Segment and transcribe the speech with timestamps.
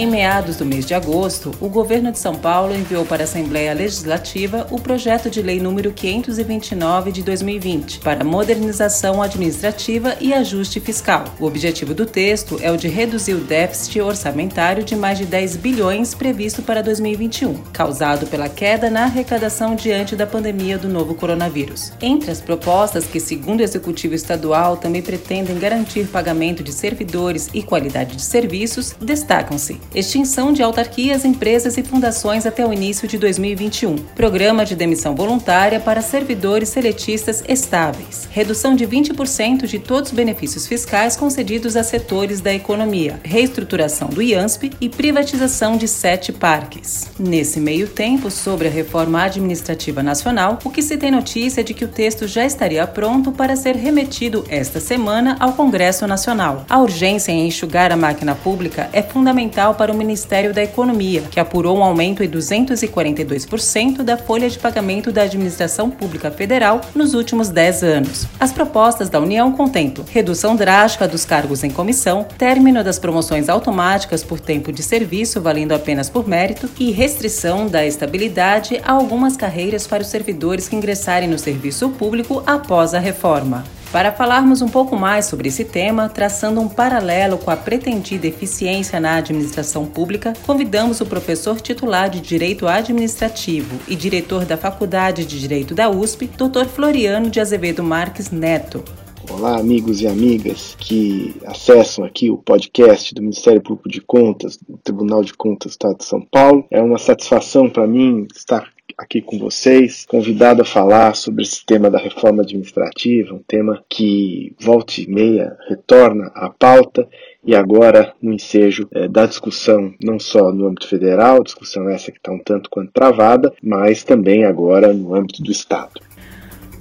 [0.00, 3.74] Em meados do mês de agosto, o governo de São Paulo enviou para a Assembleia
[3.74, 11.24] Legislativa o projeto de lei número 529 de 2020 para modernização administrativa e ajuste fiscal.
[11.38, 15.56] O objetivo do texto é o de reduzir o déficit orçamentário de mais de 10
[15.56, 21.92] bilhões previsto para 2021, causado pela queda na arrecadação diante da pandemia do novo coronavírus.
[22.00, 27.62] Entre as propostas que, segundo o executivo estadual, também pretendem garantir pagamento de servidores e
[27.62, 33.96] qualidade de serviços, destacam-se extinção de autarquias, empresas e fundações até o início de 2021,
[34.14, 40.66] programa de demissão voluntária para servidores seletistas estáveis, redução de 20% de todos os benefícios
[40.66, 47.10] fiscais concedidos a setores da economia, reestruturação do IANSP e privatização de sete parques.
[47.18, 51.74] Nesse meio tempo, sobre a reforma administrativa nacional, o que se tem notícia é de
[51.74, 56.64] que o texto já estaria pronto para ser remetido esta semana ao Congresso Nacional.
[56.68, 61.40] A urgência em enxugar a máquina pública é fundamental para o Ministério da Economia, que
[61.40, 67.48] apurou um aumento em 242% da folha de pagamento da administração pública federal nos últimos
[67.48, 68.26] 10 anos.
[68.38, 74.22] As propostas da União contemplam redução drástica dos cargos em comissão, término das promoções automáticas
[74.22, 79.86] por tempo de serviço valendo apenas por mérito e restrição da estabilidade a algumas carreiras
[79.86, 83.64] para os servidores que ingressarem no serviço público após a reforma.
[83.92, 89.00] Para falarmos um pouco mais sobre esse tema, traçando um paralelo com a pretendida eficiência
[89.00, 95.40] na administração pública, convidamos o professor titular de Direito Administrativo e diretor da Faculdade de
[95.40, 96.66] Direito da USP, Dr.
[96.66, 98.84] Floriano de Azevedo Marques Neto.
[99.28, 104.78] Olá, amigos e amigas que acessam aqui o podcast do Ministério Público de Contas, do
[104.78, 106.64] Tribunal de Contas do Estado de São Paulo.
[106.70, 108.68] É uma satisfação para mim estar
[109.00, 114.54] aqui com vocês, convidado a falar sobre esse tema da reforma administrativa, um tema que
[114.60, 117.08] volta e meia retorna à pauta
[117.42, 122.18] e agora no ensejo é, da discussão, não só no âmbito federal, discussão essa que
[122.18, 125.98] está um tanto quanto travada, mas também agora no âmbito do Estado.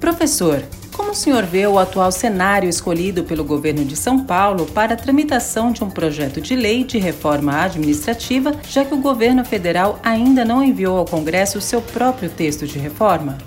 [0.01, 0.61] Professor,
[0.99, 4.97] como o senhor vê o atual cenário escolhido pelo governo de São Paulo para a
[4.97, 10.43] tramitação de um projeto de lei de reforma administrativa, já que o governo federal ainda
[10.43, 13.37] não enviou ao Congresso o seu próprio texto de reforma?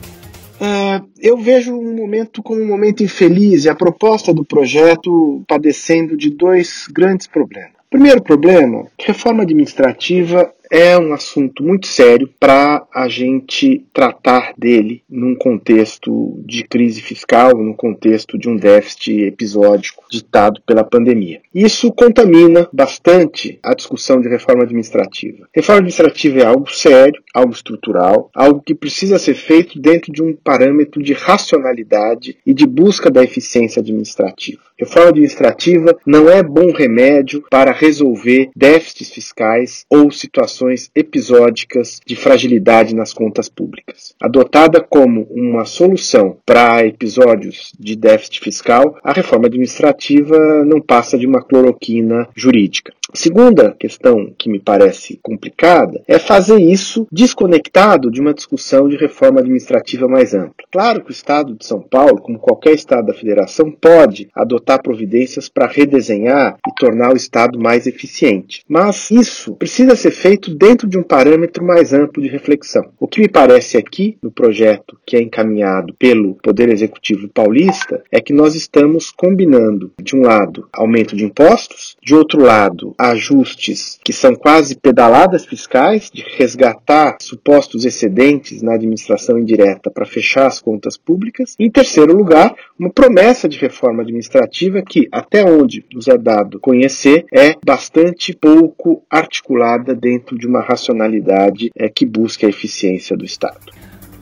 [0.59, 6.17] É, eu vejo um momento como um momento infeliz e a proposta do projeto padecendo
[6.17, 7.73] de dois grandes problemas.
[7.91, 15.35] Primeiro problema, reforma administrativa é um assunto muito sério para a gente tratar dele num
[15.35, 21.43] contexto de crise fiscal, num contexto de um déficit episódico ditado pela pandemia.
[21.55, 25.47] Isso contamina bastante a discussão de reforma administrativa.
[25.55, 30.35] Reforma administrativa é algo sério, algo estrutural, algo que precisa ser feito dentro de um
[30.35, 34.63] parâmetro de racionalidade e de busca da eficiência administrativa.
[34.79, 42.15] Reforma administrativa não é bom remédio para resolver déficits fiscais ou situações situações episódicas de
[42.15, 44.15] fragilidade nas contas públicas.
[44.21, 51.27] Adotada como uma solução para episódios de déficit fiscal, a reforma administrativa não passa de
[51.27, 52.93] uma cloroquina jurídica.
[53.15, 59.41] Segunda questão que me parece complicada é fazer isso desconectado de uma discussão de reforma
[59.41, 60.65] administrativa mais ampla.
[60.73, 65.47] Claro que o Estado de São Paulo, como qualquer Estado da Federação, pode adotar providências
[65.47, 68.65] para redesenhar e tornar o Estado mais eficiente.
[68.67, 72.91] Mas isso precisa ser feito dentro de um parâmetro mais amplo de reflexão.
[72.99, 78.21] O que me parece aqui, no projeto que é encaminhado pelo Poder Executivo paulista, é
[78.21, 84.13] que nós estamos combinando, de um lado, aumento de impostos, de outro lado, ajustes que
[84.13, 90.97] são quase pedaladas fiscais, de resgatar supostos excedentes na administração indireta para fechar as contas
[90.97, 91.55] públicas.
[91.59, 96.59] E, em terceiro lugar, uma promessa de reforma administrativa que, até onde nos é dado
[96.61, 103.25] conhecer, é bastante pouco articulada dentro de uma racionalidade é, que busca a eficiência do
[103.25, 103.73] Estado.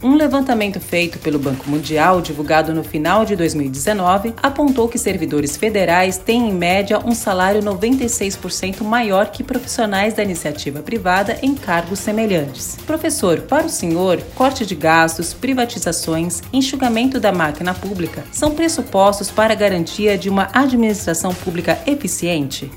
[0.02, 6.16] Um levantamento feito pelo Banco Mundial, divulgado no final de 2019, apontou que servidores federais
[6.16, 12.78] têm, em média, um salário 96% maior que profissionais da iniciativa privada em cargos semelhantes.
[12.86, 19.52] Professor, para o senhor, corte de gastos, privatizações, enxugamento da máquina pública são pressupostos para
[19.52, 22.70] a garantia de uma administração pública eficiente?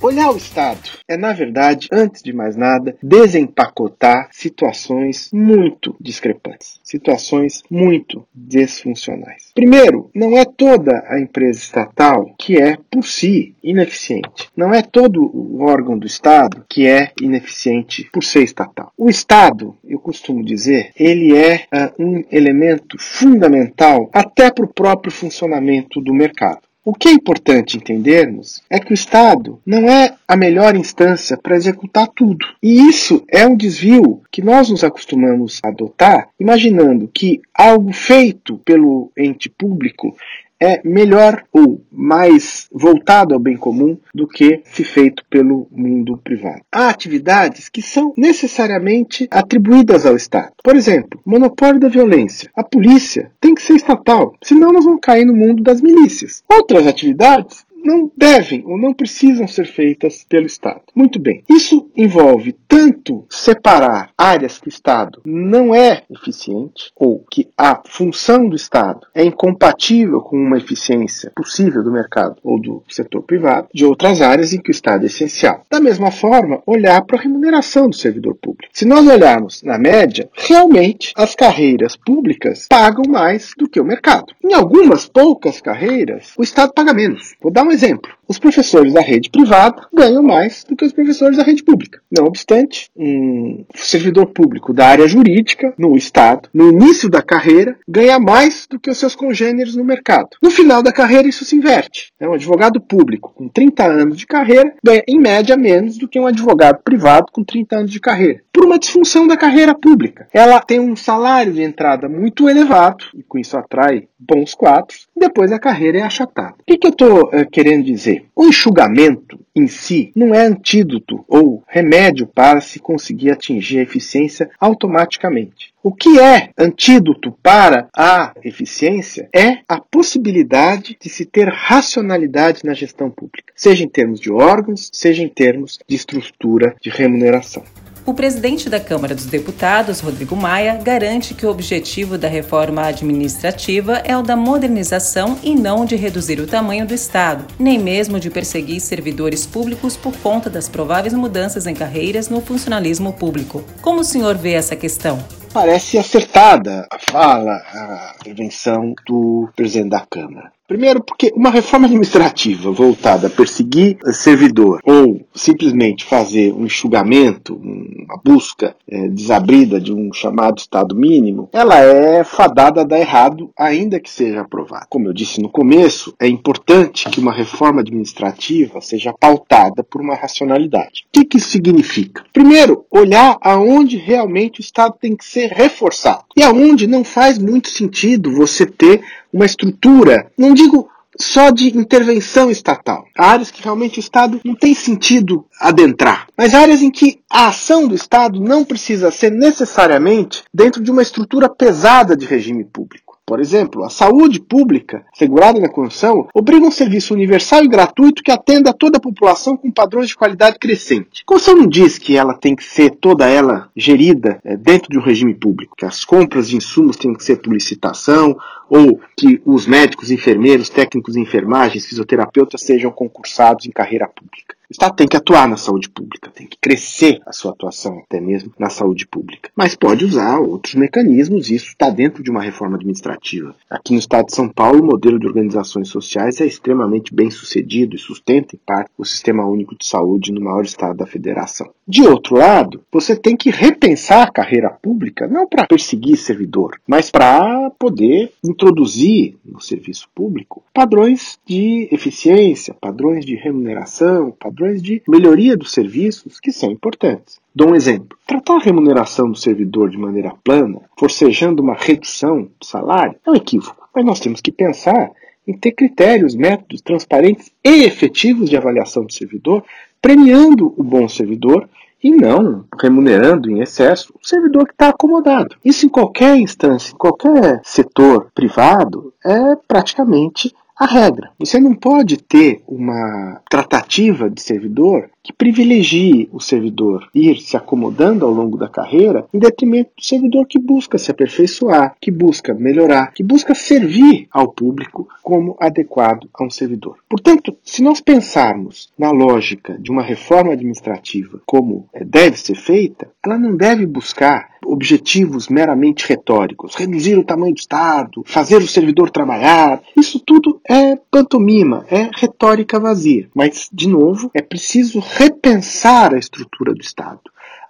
[0.00, 7.62] Olhar o Estado é, na verdade, antes de mais nada, desempacotar situações muito discrepantes, situações
[7.70, 9.50] muito desfuncionais.
[9.54, 14.50] Primeiro, não é toda a empresa estatal que é, por si, ineficiente.
[14.54, 18.92] Não é todo o órgão do Estado que é ineficiente por ser estatal.
[18.96, 25.10] O Estado, eu costumo dizer, ele é uh, um elemento fundamental até para o próprio
[25.10, 26.67] funcionamento do mercado.
[26.88, 31.54] O que é importante entendermos é que o Estado não é a melhor instância para
[31.54, 32.46] executar tudo.
[32.62, 38.56] E isso é um desvio que nós nos acostumamos a adotar, imaginando que algo feito
[38.64, 40.16] pelo ente público
[40.60, 46.62] é melhor ou mais voltado ao bem comum do que se feito pelo mundo privado.
[46.72, 50.52] Há atividades que são necessariamente atribuídas ao Estado.
[50.62, 52.50] Por exemplo, monopólio da violência.
[52.54, 56.42] A polícia tem que ser estatal, senão nós vamos cair no mundo das milícias.
[56.50, 60.82] Outras atividades não devem ou não precisam ser feitas pelo Estado.
[60.94, 67.48] Muito bem, isso envolve tanto separar áreas que o Estado não é eficiente ou que
[67.56, 73.22] a função do Estado é incompatível com uma eficiência possível do mercado ou do setor
[73.22, 75.62] privado, de outras áreas em que o Estado é essencial.
[75.70, 78.72] Da mesma forma, olhar para a remuneração do servidor público.
[78.72, 84.32] Se nós olharmos na média, realmente as carreiras públicas pagam mais do que o mercado.
[84.44, 87.34] Em algumas poucas carreiras, o Estado paga menos.
[87.40, 88.17] Vou dar um exemplo.
[88.28, 91.98] Os professores da rede privada ganham mais do que os professores da rede pública.
[92.10, 98.18] Não obstante, um servidor público da área jurídica, no Estado, no início da carreira, ganha
[98.18, 100.28] mais do que os seus congêneres no mercado.
[100.42, 102.12] No final da carreira, isso se inverte.
[102.20, 106.26] Um advogado público com 30 anos de carreira ganha, em média, menos do que um
[106.26, 108.42] advogado privado com 30 anos de carreira.
[108.52, 110.28] Por uma disfunção da carreira pública.
[110.34, 115.52] Ela tem um salário de entrada muito elevado, e com isso atrai bons quadros, depois
[115.52, 116.56] a carreira é achatada.
[116.60, 118.17] O que, que eu estou uh, querendo dizer?
[118.34, 124.50] O enxugamento em si não é antídoto ou remédio para se conseguir atingir a eficiência
[124.60, 125.72] automaticamente.
[125.82, 132.74] O que é antídoto para a eficiência é a possibilidade de se ter racionalidade na
[132.74, 137.62] gestão pública, seja em termos de órgãos, seja em termos de estrutura de remuneração.
[138.08, 143.98] O presidente da Câmara dos Deputados, Rodrigo Maia, garante que o objetivo da reforma administrativa
[143.98, 148.30] é o da modernização e não de reduzir o tamanho do Estado, nem mesmo de
[148.30, 153.62] perseguir servidores públicos por conta das prováveis mudanças em carreiras no funcionalismo público.
[153.82, 155.22] Como o senhor vê essa questão?
[155.52, 160.50] Parece acertada a fala, a intervenção do presidente da Câmara.
[160.68, 168.20] Primeiro, porque uma reforma administrativa voltada a perseguir servidor ou simplesmente fazer um enxugamento, uma
[168.22, 173.98] busca é, desabrida de um chamado Estado mínimo, ela é fadada a dar errado, ainda
[173.98, 174.86] que seja aprovada.
[174.90, 180.16] Como eu disse no começo, é importante que uma reforma administrativa seja pautada por uma
[180.16, 181.06] racionalidade.
[181.08, 182.24] O que, que isso significa?
[182.30, 187.70] Primeiro, olhar aonde realmente o Estado tem que ser reforçado e aonde não faz muito
[187.70, 189.02] sentido você ter
[189.32, 190.88] uma estrutura, não digo
[191.20, 193.04] só de intervenção estatal.
[193.16, 196.28] áreas que realmente o Estado não tem sentido adentrar.
[196.36, 201.02] Mas áreas em que a ação do Estado não precisa ser necessariamente dentro de uma
[201.02, 203.08] estrutura pesada de regime público.
[203.28, 208.32] Por exemplo, a saúde pública, segurada na Constituição, obriga um serviço universal e gratuito que
[208.32, 211.24] atenda a toda a população com padrões de qualidade crescente.
[211.26, 214.98] A Constituição não diz que ela tem que ser toda ela gerida é, dentro de
[214.98, 218.34] um regime público, que as compras de insumos têm que ser por licitação,
[218.68, 224.58] ou que os médicos, enfermeiros, técnicos de enfermagem, fisioterapeutas sejam concursados em carreira pública.
[224.70, 228.20] O Estado tem que atuar na saúde pública, tem que crescer a sua atuação até
[228.20, 229.50] mesmo na saúde pública.
[229.56, 233.56] Mas pode usar outros mecanismos, isso está dentro de uma reforma administrativa.
[233.70, 237.96] Aqui no Estado de São Paulo, o modelo de organizações sociais é extremamente bem sucedido
[237.96, 241.70] e sustenta, em parte, o Sistema Único de Saúde no maior estado da federação.
[241.86, 247.10] De outro lado, você tem que repensar a carreira pública, não para perseguir servidor, mas
[247.10, 255.56] para poder introduzir no serviço público padrões de eficiência, padrões de remuneração, padrões de melhoria
[255.56, 257.38] dos serviços que são importantes.
[257.54, 258.18] Dou um exemplo.
[258.26, 263.36] Tratar a remuneração do servidor de maneira plana, forcejando uma redução do salário, é um
[263.36, 263.88] equívoco.
[263.94, 265.12] Mas nós temos que pensar
[265.46, 269.64] em ter critérios, métodos transparentes e efetivos de avaliação do servidor,
[270.02, 271.68] premiando o bom servidor
[272.02, 275.56] e não remunerando em excesso o servidor que está acomodado.
[275.64, 281.30] Isso em qualquer instância, em qualquer setor privado, é praticamente a regra.
[281.38, 288.24] Você não pode ter uma tratativa de servidor que privilegie o servidor ir se acomodando
[288.24, 293.12] ao longo da carreira em detrimento do servidor que busca se aperfeiçoar, que busca melhorar,
[293.12, 296.96] que busca servir ao público como adequado a um servidor.
[297.06, 303.10] Portanto, se nós pensarmos na lógica de uma reforma administrativa como eh, deve ser feita,
[303.22, 309.10] ela não deve buscar objetivos meramente retóricos, reduzir o tamanho do Estado, fazer o servidor
[309.10, 309.80] trabalhar.
[309.96, 313.28] Isso tudo é pantomima, é retórica vazia.
[313.34, 317.20] Mas, de novo, é preciso repensar a estrutura do Estado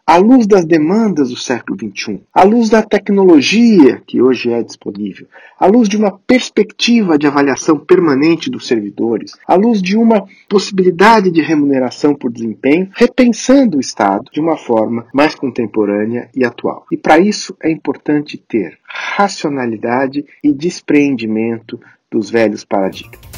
[0.06, 5.26] à luz das demandas do século XXI, à luz da tecnologia que hoje é disponível,
[5.58, 11.30] à luz de uma perspectiva de avaliação permanente dos servidores, à luz de uma possibilidade
[11.30, 16.86] de remuneração por desempenho, repensando o Estado de uma forma mais contemporânea e atual.
[16.92, 23.37] E para isso é importante ter racionalidade e despreendimento dos velhos paradigmas.